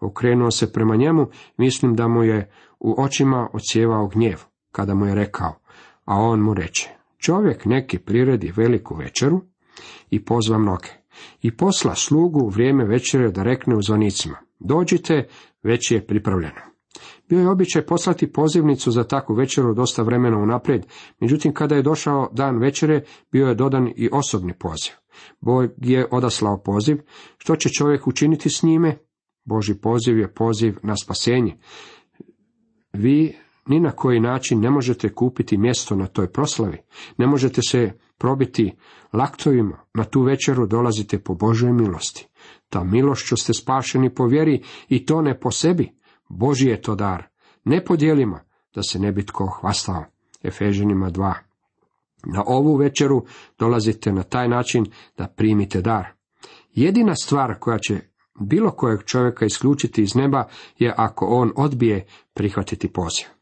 Okrenuo 0.00 0.50
se 0.50 0.72
prema 0.72 0.96
njemu, 0.96 1.26
mislim 1.56 1.94
da 1.94 2.08
mu 2.08 2.22
je 2.22 2.52
u 2.80 3.02
očima 3.02 3.48
ocijevao 3.52 4.08
gnjev, 4.08 4.38
kada 4.72 4.94
mu 4.94 5.06
je 5.06 5.14
rekao, 5.14 5.54
a 6.04 6.16
on 6.16 6.40
mu 6.40 6.54
reče, 6.54 6.99
čovjek 7.20 7.64
neki 7.64 7.98
priredi 7.98 8.52
veliku 8.56 8.94
večeru 8.94 9.40
i 10.10 10.24
pozva 10.24 10.58
mnoge, 10.58 10.88
i 11.42 11.56
posla 11.56 11.94
slugu 11.94 12.40
u 12.40 12.48
vrijeme 12.48 12.84
večere 12.84 13.30
da 13.30 13.42
rekne 13.42 13.76
u 13.76 13.82
zvonicima, 13.82 14.36
dođite, 14.58 15.28
već 15.62 15.90
je 15.90 16.06
pripravljeno. 16.06 16.60
Bio 17.28 17.40
je 17.40 17.48
običaj 17.48 17.86
poslati 17.86 18.32
pozivnicu 18.32 18.90
za 18.90 19.04
takvu 19.04 19.34
večeru 19.34 19.74
dosta 19.74 20.02
vremena 20.02 20.38
unaprijed, 20.38 20.86
međutim 21.20 21.54
kada 21.54 21.74
je 21.74 21.82
došao 21.82 22.28
dan 22.32 22.58
večere, 22.58 23.02
bio 23.32 23.48
je 23.48 23.54
dodan 23.54 23.88
i 23.96 24.08
osobni 24.12 24.52
poziv. 24.58 24.92
Bog 25.40 25.70
je 25.76 26.06
odaslao 26.10 26.62
poziv, 26.62 26.96
što 27.38 27.56
će 27.56 27.68
čovjek 27.68 28.06
učiniti 28.06 28.50
s 28.50 28.62
njime? 28.62 28.98
Boži 29.44 29.74
poziv 29.74 30.18
je 30.18 30.34
poziv 30.34 30.76
na 30.82 30.96
spasenje. 30.96 31.56
Vi 32.92 33.36
ni 33.70 33.80
na 33.80 33.90
koji 33.90 34.20
način 34.20 34.60
ne 34.60 34.70
možete 34.70 35.14
kupiti 35.14 35.58
mjesto 35.58 35.96
na 35.96 36.06
toj 36.06 36.32
proslavi, 36.32 36.78
ne 37.18 37.26
možete 37.26 37.62
se 37.62 37.92
probiti 38.18 38.76
laktovima, 39.12 39.84
na 39.94 40.04
tu 40.04 40.22
večeru 40.22 40.66
dolazite 40.66 41.18
po 41.18 41.34
Božoj 41.34 41.72
milosti. 41.72 42.26
Ta 42.68 42.84
milošću 42.84 43.36
ste 43.36 43.54
spašeni 43.54 44.14
po 44.14 44.26
vjeri 44.26 44.62
i 44.88 45.06
to 45.06 45.22
ne 45.22 45.40
po 45.40 45.50
sebi, 45.50 45.92
Boži 46.28 46.68
je 46.68 46.82
to 46.82 46.94
dar, 46.94 47.28
ne 47.64 47.84
po 47.84 47.96
dijelima, 47.96 48.40
da 48.74 48.82
se 48.82 48.98
ne 48.98 49.12
bi 49.12 49.26
tko 49.26 49.46
hvastao. 49.60 50.04
Efežanima 50.42 51.10
2. 51.10 51.34
Na 52.26 52.42
ovu 52.46 52.76
večeru 52.76 53.24
dolazite 53.58 54.12
na 54.12 54.22
taj 54.22 54.48
način 54.48 54.86
da 55.18 55.26
primite 55.26 55.80
dar. 55.80 56.06
Jedina 56.74 57.14
stvar 57.14 57.54
koja 57.60 57.78
će 57.78 58.00
bilo 58.40 58.70
kojeg 58.70 59.04
čovjeka 59.04 59.44
isključiti 59.46 60.02
iz 60.02 60.14
neba 60.14 60.44
je 60.78 60.94
ako 60.96 61.26
on 61.26 61.52
odbije 61.56 62.06
prihvatiti 62.34 62.92
poziv. 62.92 63.39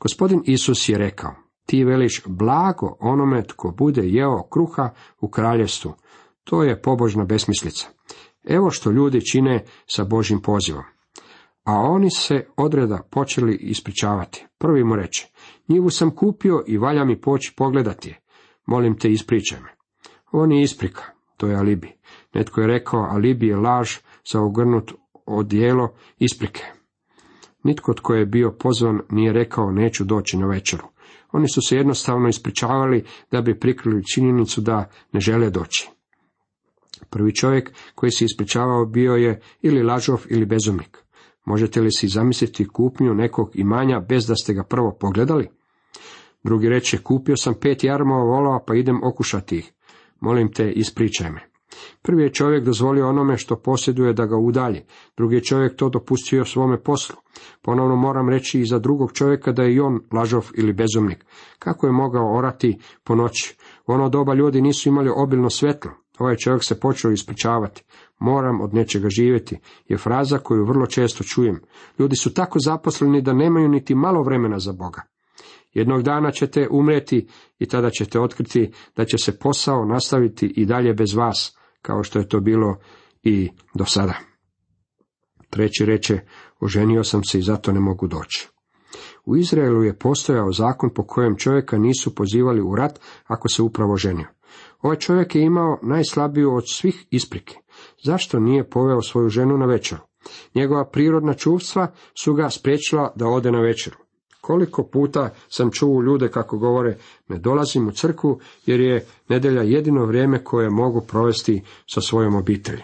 Gospodin 0.00 0.42
Isus 0.44 0.88
je 0.88 0.98
rekao, 0.98 1.34
ti 1.66 1.84
veliš 1.84 2.22
blago 2.26 2.96
onome 3.00 3.42
tko 3.42 3.74
bude 3.78 4.02
jeo 4.04 4.42
kruha 4.50 4.90
u 5.20 5.30
kraljevstvu. 5.30 5.94
To 6.44 6.62
je 6.62 6.82
pobožna 6.82 7.24
besmislica. 7.24 7.88
Evo 8.44 8.70
što 8.70 8.90
ljudi 8.90 9.26
čine 9.32 9.64
sa 9.86 10.04
Božim 10.04 10.40
pozivom. 10.42 10.84
A 11.64 11.72
oni 11.72 12.10
se 12.10 12.46
odreda 12.56 13.02
počeli 13.10 13.56
ispričavati. 13.60 14.46
Prvi 14.58 14.84
mu 14.84 14.96
reče, 14.96 15.26
njivu 15.68 15.90
sam 15.90 16.10
kupio 16.10 16.64
i 16.66 16.78
valja 16.78 17.04
mi 17.04 17.20
poći 17.20 17.52
pogledati 17.56 18.08
je. 18.08 18.20
Molim 18.66 18.98
te, 18.98 19.10
ispričaj 19.10 19.60
me. 19.60 19.68
Ovo 20.32 20.46
nije 20.46 20.62
isprika, 20.62 21.02
to 21.36 21.46
je 21.46 21.56
alibi. 21.56 21.92
Netko 22.34 22.60
je 22.60 22.66
rekao, 22.66 23.00
alibi 23.00 23.46
je 23.46 23.56
laž 23.56 23.96
za 24.32 24.40
ogrnut 24.40 24.92
odijelo 25.26 25.94
isprike. 26.18 26.77
Nitko 27.64 27.94
tko 27.94 28.14
je 28.14 28.26
bio 28.26 28.50
pozvan 28.50 29.00
nije 29.10 29.32
rekao 29.32 29.70
neću 29.70 30.04
doći 30.04 30.36
na 30.36 30.46
večeru. 30.46 30.84
Oni 31.32 31.48
su 31.48 31.60
se 31.68 31.76
jednostavno 31.76 32.28
ispričavali 32.28 33.04
da 33.30 33.40
bi 33.40 33.60
prikrili 33.60 34.06
činjenicu 34.14 34.60
da 34.60 34.90
ne 35.12 35.20
žele 35.20 35.50
doći. 35.50 35.88
Prvi 37.10 37.34
čovjek 37.34 37.72
koji 37.94 38.10
se 38.10 38.24
ispričavao 38.24 38.86
bio 38.86 39.12
je 39.12 39.40
ili 39.62 39.82
lažov 39.82 40.24
ili 40.28 40.46
bezumnik. 40.46 40.98
Možete 41.44 41.80
li 41.80 41.92
si 41.92 42.08
zamisliti 42.08 42.68
kupnju 42.68 43.14
nekog 43.14 43.50
imanja 43.54 44.00
bez 44.00 44.26
da 44.26 44.34
ste 44.34 44.54
ga 44.54 44.64
prvo 44.64 44.96
pogledali? 45.00 45.48
Drugi 46.44 46.68
reče, 46.68 46.98
kupio 46.98 47.36
sam 47.36 47.54
pet 47.60 47.84
jarmova 47.84 48.24
volova 48.24 48.64
pa 48.66 48.74
idem 48.74 49.00
okušati 49.04 49.58
ih. 49.58 49.72
Molim 50.20 50.52
te, 50.52 50.72
ispričaj 50.72 51.30
me. 51.30 51.47
Prvi 52.02 52.22
je 52.22 52.32
čovjek 52.32 52.64
dozvolio 52.64 53.08
onome 53.08 53.36
što 53.36 53.56
posjeduje 53.56 54.12
da 54.12 54.26
ga 54.26 54.36
udalji, 54.36 54.82
drugi 55.16 55.34
je 55.34 55.44
čovjek 55.44 55.76
to 55.76 55.88
dopustio 55.88 56.44
svome 56.44 56.82
poslu. 56.82 57.16
Ponovno 57.62 57.96
moram 57.96 58.28
reći 58.28 58.60
i 58.60 58.66
za 58.66 58.78
drugog 58.78 59.12
čovjeka 59.12 59.52
da 59.52 59.62
je 59.62 59.74
i 59.74 59.80
on 59.80 60.00
lažov 60.12 60.50
ili 60.54 60.72
bezumnik. 60.72 61.24
Kako 61.58 61.86
je 61.86 61.92
mogao 61.92 62.36
orati 62.36 62.78
po 63.04 63.14
noći? 63.14 63.56
U 63.86 63.92
ono 63.92 64.08
doba 64.08 64.34
ljudi 64.34 64.62
nisu 64.62 64.88
imali 64.88 65.10
obilno 65.16 65.50
svetlo. 65.50 65.90
Ovaj 66.18 66.36
čovjek 66.36 66.64
se 66.64 66.80
počeo 66.80 67.10
ispričavati. 67.10 67.84
Moram 68.18 68.60
od 68.60 68.74
nečega 68.74 69.08
živjeti, 69.08 69.58
je 69.88 69.98
fraza 69.98 70.38
koju 70.38 70.64
vrlo 70.64 70.86
često 70.86 71.24
čujem. 71.24 71.60
Ljudi 71.98 72.16
su 72.16 72.34
tako 72.34 72.58
zaposleni 72.58 73.22
da 73.22 73.32
nemaju 73.32 73.68
niti 73.68 73.94
malo 73.94 74.22
vremena 74.22 74.58
za 74.58 74.72
Boga. 74.72 75.02
Jednog 75.72 76.02
dana 76.02 76.30
ćete 76.30 76.68
umreti 76.70 77.26
i 77.58 77.66
tada 77.66 77.90
ćete 77.90 78.20
otkriti 78.20 78.70
da 78.96 79.04
će 79.04 79.18
se 79.18 79.38
posao 79.38 79.84
nastaviti 79.84 80.52
i 80.56 80.66
dalje 80.66 80.94
bez 80.94 81.14
vas, 81.14 81.57
kao 81.88 82.02
što 82.02 82.18
je 82.18 82.28
to 82.28 82.40
bilo 82.40 82.76
i 83.22 83.50
do 83.74 83.84
sada. 83.84 84.14
Treći 85.50 85.84
reče, 85.84 86.20
oženio 86.60 87.04
sam 87.04 87.24
se 87.24 87.38
i 87.38 87.42
zato 87.42 87.72
ne 87.72 87.80
mogu 87.80 88.06
doći. 88.06 88.48
U 89.24 89.36
Izraelu 89.36 89.82
je 89.84 89.98
postojao 89.98 90.52
zakon 90.52 90.90
po 90.94 91.06
kojem 91.06 91.36
čovjeka 91.36 91.78
nisu 91.78 92.14
pozivali 92.14 92.60
u 92.60 92.74
rat 92.74 93.00
ako 93.24 93.48
se 93.48 93.62
upravo 93.62 93.96
ženio. 93.96 94.26
Ovaj 94.80 94.96
čovjek 94.96 95.34
je 95.34 95.42
imao 95.42 95.78
najslabiju 95.82 96.54
od 96.54 96.64
svih 96.66 97.06
isprike. 97.10 97.56
Zašto 98.04 98.40
nije 98.40 98.70
poveo 98.70 99.02
svoju 99.02 99.28
ženu 99.28 99.58
na 99.58 99.66
večeru? 99.66 100.02
Njegova 100.54 100.90
prirodna 100.90 101.34
čuvstva 101.34 101.92
su 102.22 102.34
ga 102.34 102.50
spriječila 102.50 103.12
da 103.16 103.26
ode 103.26 103.52
na 103.52 103.60
večeru. 103.60 103.96
Koliko 104.48 104.82
puta 104.82 105.30
sam 105.48 105.70
čuo 105.70 106.02
ljude 106.02 106.28
kako 106.28 106.58
govore, 106.58 106.96
ne 107.28 107.38
dolazim 107.38 107.88
u 107.88 107.90
crkvu 107.90 108.40
jer 108.66 108.80
je 108.80 109.06
nedelja 109.28 109.62
jedino 109.62 110.04
vrijeme 110.04 110.44
koje 110.44 110.70
mogu 110.70 111.00
provesti 111.00 111.62
sa 111.86 112.00
svojom 112.00 112.34
obitelji. 112.34 112.82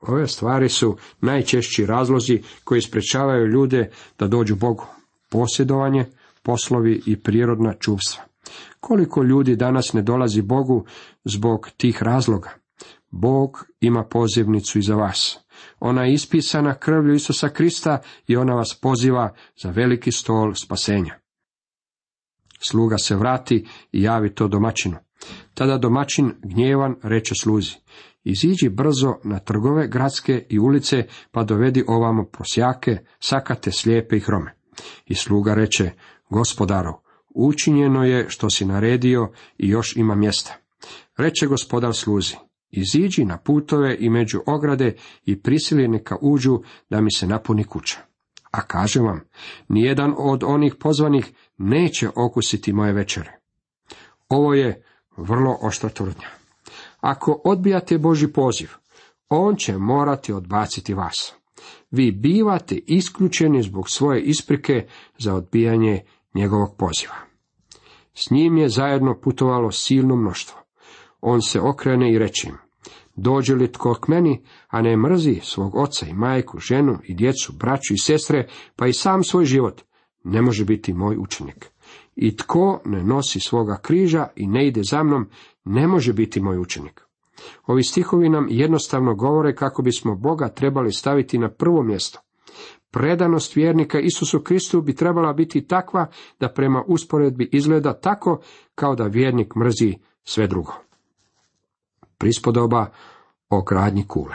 Ove 0.00 0.26
stvari 0.26 0.68
su 0.68 0.96
najčešći 1.20 1.86
razlozi 1.86 2.42
koji 2.64 2.80
sprečavaju 2.80 3.46
ljude 3.46 3.90
da 4.18 4.26
dođu 4.26 4.56
Bogu. 4.56 4.86
Posjedovanje, 5.30 6.04
poslovi 6.42 7.02
i 7.06 7.16
prirodna 7.16 7.74
čuvstva. 7.74 8.24
Koliko 8.80 9.22
ljudi 9.22 9.56
danas 9.56 9.92
ne 9.92 10.02
dolazi 10.02 10.42
Bogu 10.42 10.84
zbog 11.24 11.68
tih 11.76 12.02
razloga? 12.02 12.50
Bog 13.10 13.66
ima 13.80 14.04
pozivnicu 14.04 14.78
i 14.78 14.82
za 14.82 14.94
vas. 14.94 15.38
Ona 15.80 16.04
je 16.04 16.12
ispisana 16.12 16.74
krvlju 16.74 17.14
Isusa 17.14 17.48
Krista 17.48 17.98
i 18.26 18.36
ona 18.36 18.54
vas 18.54 18.78
poziva 18.82 19.34
za 19.62 19.70
veliki 19.70 20.12
stol 20.12 20.54
spasenja. 20.54 21.14
Sluga 22.68 22.98
se 22.98 23.16
vrati 23.16 23.66
i 23.92 24.02
javi 24.02 24.34
to 24.34 24.48
domaćinu. 24.48 24.96
Tada 25.54 25.78
domaćin 25.78 26.32
gnjevan 26.42 26.96
reče 27.02 27.34
sluzi. 27.40 27.74
Iziđi 28.24 28.68
brzo 28.68 29.14
na 29.24 29.38
trgove 29.38 29.88
gradske 29.88 30.46
i 30.48 30.58
ulice, 30.58 31.06
pa 31.30 31.44
dovedi 31.44 31.84
ovamo 31.86 32.24
prosjake, 32.24 32.98
sakate, 33.20 33.72
slijepe 33.72 34.16
i 34.16 34.20
hrome. 34.20 34.54
I 35.06 35.14
sluga 35.14 35.54
reče, 35.54 35.90
gospodaru, 36.30 36.92
učinjeno 37.34 38.04
je 38.04 38.26
što 38.28 38.50
si 38.50 38.64
naredio 38.64 39.32
i 39.58 39.68
još 39.68 39.96
ima 39.96 40.14
mjesta. 40.14 40.56
Reče 41.16 41.46
gospodar 41.46 41.94
sluzi, 41.94 42.36
iziđi 42.70 43.24
na 43.24 43.38
putove 43.38 43.96
i 44.00 44.10
među 44.10 44.40
ograde 44.46 44.94
i 45.24 45.42
prisili 45.42 45.88
neka 45.88 46.16
uđu 46.20 46.62
da 46.90 47.00
mi 47.00 47.12
se 47.12 47.26
napuni 47.26 47.64
kuća. 47.64 47.98
A 48.50 48.62
kažem 48.62 49.04
vam, 49.04 49.20
nijedan 49.68 50.14
od 50.18 50.44
onih 50.44 50.74
pozvanih 50.80 51.32
neće 51.58 52.08
okusiti 52.16 52.72
moje 52.72 52.92
večere. 52.92 53.38
Ovo 54.28 54.54
je 54.54 54.84
vrlo 55.16 55.58
oštra 55.62 55.88
tvrdnja. 55.88 56.28
Ako 57.00 57.40
odbijate 57.44 57.98
Boži 57.98 58.28
poziv, 58.28 58.68
on 59.28 59.56
će 59.56 59.78
morati 59.78 60.32
odbaciti 60.32 60.94
vas. 60.94 61.34
Vi 61.90 62.12
bivate 62.12 62.74
isključeni 62.86 63.62
zbog 63.62 63.90
svoje 63.90 64.22
isprike 64.22 64.86
za 65.18 65.34
odbijanje 65.34 66.02
njegovog 66.34 66.76
poziva. 66.76 67.14
S 68.14 68.30
njim 68.30 68.56
je 68.56 68.68
zajedno 68.68 69.20
putovalo 69.20 69.70
silno 69.70 70.16
mnoštvo. 70.16 70.59
On 71.20 71.42
se 71.42 71.60
okrene 71.60 72.12
i 72.12 72.18
reče 72.18 72.50
dođe 73.20 73.54
li 73.54 73.72
tko 73.72 73.94
k 73.94 74.08
meni, 74.08 74.42
a 74.68 74.82
ne 74.82 74.96
mrzi 74.96 75.40
svog 75.42 75.74
oca 75.74 76.06
i 76.06 76.14
majku, 76.14 76.58
ženu 76.58 76.98
i 77.04 77.14
djecu, 77.14 77.52
braću 77.52 77.94
i 77.94 77.98
sestre, 77.98 78.48
pa 78.76 78.86
i 78.86 78.92
sam 78.92 79.22
svoj 79.22 79.44
život, 79.44 79.80
ne 80.24 80.42
može 80.42 80.64
biti 80.64 80.92
moj 80.92 81.16
učenik. 81.18 81.70
I 82.16 82.36
tko 82.36 82.80
ne 82.84 83.04
nosi 83.04 83.40
svoga 83.40 83.78
križa 83.82 84.28
i 84.36 84.46
ne 84.46 84.66
ide 84.66 84.80
za 84.90 85.02
mnom, 85.02 85.28
ne 85.64 85.86
može 85.86 86.12
biti 86.12 86.40
moj 86.40 86.58
učenik. 86.58 87.00
Ovi 87.66 87.82
stihovi 87.82 88.28
nam 88.28 88.46
jednostavno 88.50 89.14
govore 89.14 89.54
kako 89.54 89.82
bismo 89.82 90.16
Boga 90.16 90.48
trebali 90.48 90.92
staviti 90.92 91.38
na 91.38 91.50
prvo 91.50 91.82
mjesto. 91.82 92.20
Predanost 92.90 93.56
vjernika 93.56 94.00
Isusu 94.00 94.40
Kristu 94.40 94.80
bi 94.80 94.94
trebala 94.94 95.32
biti 95.32 95.66
takva 95.66 96.06
da 96.40 96.52
prema 96.52 96.84
usporedbi 96.86 97.48
izgleda 97.52 98.00
tako 98.00 98.40
kao 98.74 98.94
da 98.94 99.04
vjernik 99.04 99.54
mrzi 99.54 99.94
sve 100.24 100.46
drugo. 100.46 100.89
Prispodoba 102.20 102.86
o 103.50 103.62
gradnji 103.62 104.04
kule. 104.08 104.34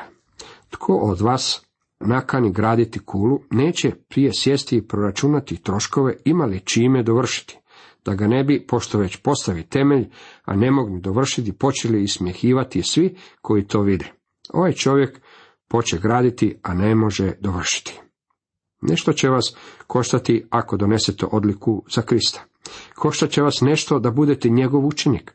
Tko 0.69 0.93
od 0.93 1.21
vas 1.21 1.65
nakani 1.99 2.51
graditi 2.51 2.99
kulu, 2.99 3.39
neće 3.51 3.91
prije 4.09 4.31
sjesti 4.33 4.77
i 4.77 4.87
proračunati 4.87 5.63
troškove 5.63 6.15
imali 6.25 6.59
čime 6.59 7.03
dovršiti, 7.03 7.57
da 8.05 8.15
ga 8.15 8.27
ne 8.27 8.43
bi, 8.43 8.65
pošto 8.67 8.99
već 8.99 9.17
postavi 9.17 9.63
temelj, 9.63 10.09
a 10.45 10.55
ne 10.55 10.71
mogli 10.71 11.01
dovršiti, 11.01 11.53
počeli 11.53 12.03
ismjehivati 12.03 12.81
svi 12.83 13.15
koji 13.41 13.67
to 13.67 13.81
vide. 13.81 14.11
Ovaj 14.53 14.73
čovjek 14.73 15.21
poče 15.67 15.97
graditi, 15.97 16.59
a 16.63 16.73
ne 16.73 16.95
može 16.95 17.33
dovršiti. 17.39 17.99
Nešto 18.81 19.13
će 19.13 19.29
vas 19.29 19.55
koštati 19.87 20.45
ako 20.49 20.77
donesete 20.77 21.25
odliku 21.31 21.83
za 21.95 22.01
Krista. 22.01 22.43
Koštat 22.95 23.29
će 23.29 23.41
vas 23.41 23.61
nešto 23.61 23.99
da 23.99 24.11
budete 24.11 24.49
njegov 24.49 24.85
učenik. 24.85 25.34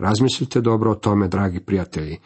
Razmislite 0.00 0.60
dobro 0.60 0.90
o 0.90 0.94
tome, 0.94 1.28
dragi 1.28 1.60
prijatelji. 1.60 2.18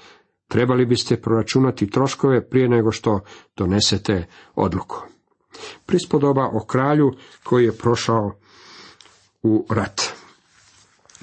Trebali 0.49 0.87
biste 0.87 1.21
proračunati 1.21 1.91
troškove 1.91 2.49
prije 2.49 2.69
nego 2.69 2.93
što 2.93 3.21
donesete 3.57 4.27
odluku. 4.55 5.03
Prispodoba 5.87 6.49
o 6.53 6.65
kralju 6.67 7.13
koji 7.43 7.65
je 7.65 7.79
prošao 7.79 8.39
u 9.43 9.67
rat. 9.71 10.01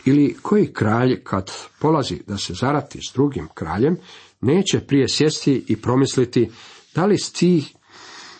Ili 0.06 0.38
koji 0.42 0.74
kralj 0.74 1.24
kad 1.24 1.52
polazi 1.80 2.22
da 2.28 2.38
se 2.38 2.54
zarati 2.54 3.00
s 3.02 3.14
drugim 3.14 3.48
kraljem, 3.54 3.98
neće 4.42 4.80
prije 4.80 5.10
sjesti 5.10 5.66
i 5.68 5.82
promisliti 5.82 6.52
da 6.96 7.06
li 7.06 7.18
s 7.18 7.32
tih 7.32 7.76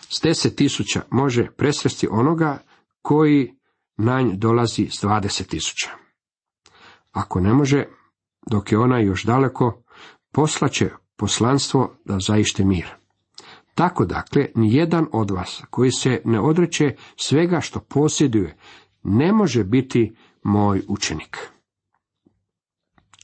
s 0.08 0.20
deset 0.22 0.56
tisuća 0.56 1.02
može 1.10 1.50
presresti 1.56 2.08
onoga 2.10 2.62
koji 3.02 3.54
na 3.96 4.30
dolazi 4.34 4.88
s 4.90 5.00
dvadeset 5.00 5.48
tisuća. 5.48 5.90
Ako 7.12 7.40
ne 7.40 7.54
može, 7.54 7.84
dok 8.50 8.72
je 8.72 8.78
ona 8.78 8.98
još 8.98 9.24
daleko, 9.24 9.82
poslaće 10.32 10.90
poslanstvo 11.16 11.94
da 12.04 12.18
zaište 12.18 12.64
mir. 12.64 12.86
Tako 13.74 14.04
dakle, 14.04 14.46
nijedan 14.54 15.06
od 15.12 15.30
vas 15.30 15.62
koji 15.70 15.90
se 15.90 16.22
ne 16.24 16.40
odreće 16.40 16.96
svega 17.16 17.60
što 17.60 17.80
posjeduje, 17.80 18.56
ne 19.02 19.32
može 19.32 19.64
biti 19.64 20.16
moj 20.42 20.82
učenik. 20.88 21.38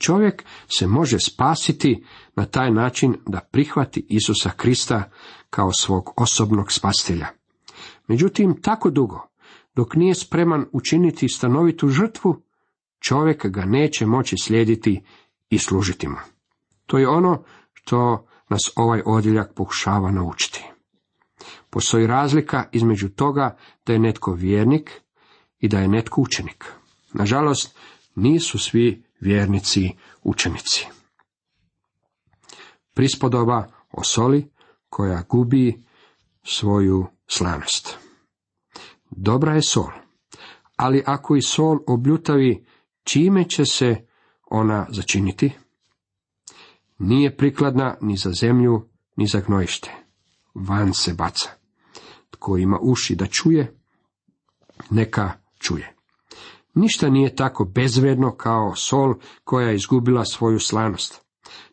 Čovjek 0.01 0.45
se 0.79 0.87
može 0.87 1.19
spasiti 1.19 2.05
na 2.37 2.47
taj 2.47 2.71
način 2.71 3.17
da 3.27 3.41
prihvati 3.41 4.07
Isusa 4.09 4.51
Krista 4.51 5.11
kao 5.51 5.73
svog 5.73 6.11
osobnog 6.17 6.73
spastelja. 6.73 7.27
Međutim, 8.09 8.63
tako 8.63 8.91
dugo, 8.91 9.29
dok 9.75 9.95
nije 9.95 10.15
spreman 10.15 10.67
učiniti 10.73 11.29
stanovitu 11.29 11.89
žrtvu, 11.89 12.43
čovjek 13.01 13.47
ga 13.47 13.65
neće 13.65 14.07
moći 14.07 14.37
slijediti 14.43 15.03
i 15.51 15.59
služiti 15.59 16.09
mu. 16.09 16.17
To 16.87 16.99
je 16.99 17.09
ono 17.09 17.45
što 17.73 18.27
nas 18.49 18.73
ovaj 18.77 19.03
odjeljak 19.07 19.55
pokušava 19.55 20.11
naučiti. 20.11 20.65
Postoji 21.71 22.07
razlika 22.07 22.69
između 22.73 23.09
toga 23.09 23.57
da 23.87 23.93
je 23.93 23.99
netko 23.99 24.33
vjernik 24.33 24.91
i 25.59 25.69
da 25.69 25.79
je 25.79 25.89
netko 25.89 26.21
učenik. 26.21 26.65
Nažalost, 27.13 27.79
nisu 28.15 28.59
svi 28.59 29.05
vjernici 29.21 29.91
učenici. 30.23 30.87
Prispodoba 32.95 33.67
o 33.93 34.05
soli 34.05 34.51
koja 34.89 35.23
gubi 35.29 35.85
svoju 36.43 37.07
slanost. 37.27 37.99
Dobra 39.11 39.55
je 39.55 39.63
sol, 39.63 39.91
ali 40.77 41.03
ako 41.07 41.37
i 41.37 41.43
sol 41.43 41.79
obljutavi, 41.87 42.67
čime 43.09 43.45
će 43.49 43.65
se 43.65 44.07
ona 44.51 44.87
začiniti? 44.91 45.53
Nije 46.99 47.37
prikladna 47.37 47.97
ni 48.01 48.17
za 48.17 48.31
zemlju, 48.41 48.89
ni 49.17 49.27
za 49.27 49.41
gnojište. 49.41 49.95
Van 50.55 50.95
se 50.95 51.15
baca. 51.15 51.51
Tko 52.31 52.57
ima 52.57 52.79
uši 52.83 53.15
da 53.15 53.27
čuje, 53.27 53.79
neka 54.91 55.33
čuje. 55.59 55.95
Ništa 56.75 57.09
nije 57.09 57.37
tako 57.37 57.65
bezvredno 57.65 58.37
kao 58.37 58.75
sol 58.75 59.15
koja 59.45 59.69
je 59.69 59.77
izgubila 59.77 60.25
svoju 60.25 60.61
slanost. 60.61 61.21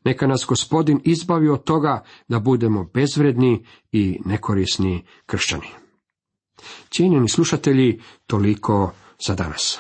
Neka 0.04 0.28
nas 0.28 0.46
gospodin 0.48 1.00
izbavi 1.04 1.50
od 1.50 1.64
toga 1.64 2.04
da 2.28 2.40
budemo 2.40 2.84
bezvredni 2.94 3.66
i 3.92 4.20
nekorisni 4.26 5.06
kršćani. 5.26 5.68
Cijenjeni 6.90 7.30
slušatelji, 7.30 8.02
toliko 8.28 8.92
za 9.28 9.36
danas. 9.36 9.80